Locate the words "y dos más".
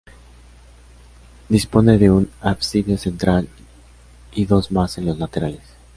4.33-4.97